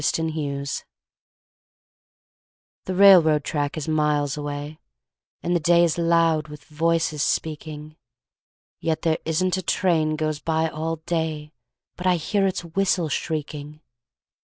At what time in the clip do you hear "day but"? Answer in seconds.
11.05-12.07